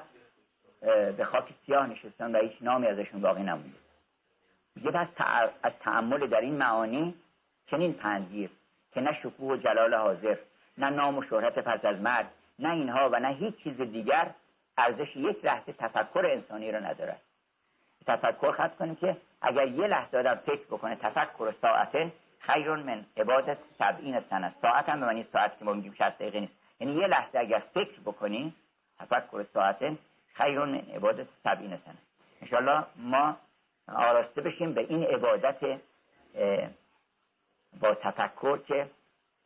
[1.17, 3.79] به خاک سیاه نشستن و هیچ نامی ازشون باقی نمونده.
[4.83, 4.99] یه
[5.63, 7.15] از تعمل در این معانی
[7.71, 8.51] چنین پندگیر
[8.93, 10.37] که نه شکوه و جلال حاضر
[10.79, 12.27] نه نام و شهرت پس از مرگ
[12.59, 14.31] نه اینها و نه هیچ چیز دیگر
[14.79, 17.21] ارزش یک لحظه تفکر انسانی را ندارد.
[18.07, 23.59] تفکر خط کنیم که اگر یه لحظه آدم فکر بکنه تفکر ساعته خیرون من عبادت
[23.79, 26.53] سبعین سنه ساعت هم به معنی ساعت که ما میگیم 60 دقیقه نیست.
[26.81, 28.55] یعنی یه لحظه اگر فکر بکنی
[28.99, 29.99] تفکر ساعته
[30.35, 31.97] خیرون من عبادت سبعین سنه
[32.43, 33.37] انشالله ما
[33.89, 35.81] آراسته بشیم به این عبادت
[37.81, 38.91] با تفکر که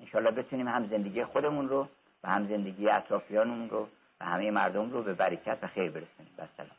[0.01, 1.89] انشالله بتونیم هم زندگی خودمون رو
[2.25, 3.89] و هم زندگی اطرافیانمون رو
[4.21, 6.33] و همه مردم رو به برکت و خیر برسونیم.
[6.39, 6.71] بسلام